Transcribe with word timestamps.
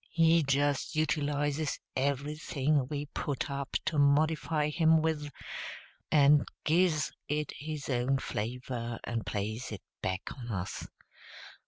He 0.09 0.41
just 0.41 0.95
utilizes 0.95 1.77
everything 1.95 2.87
we 2.87 3.05
put 3.05 3.51
up 3.51 3.77
to 3.85 3.99
modify 3.99 4.69
him 4.69 4.99
with, 4.99 5.29
and 6.11 6.47
gives 6.63 7.11
it 7.27 7.53
his 7.55 7.87
own 7.87 8.17
flavor 8.17 8.97
and 9.03 9.27
plays 9.27 9.71
it 9.71 9.83
back 10.01 10.35
on 10.35 10.49
us. 10.49 10.87